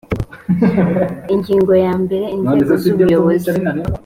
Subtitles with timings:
[1.33, 3.53] ingingo ya mbere inzego z ubuyobozi